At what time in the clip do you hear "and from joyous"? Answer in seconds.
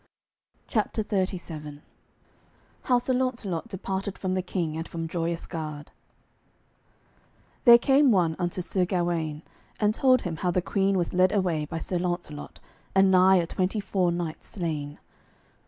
4.75-5.45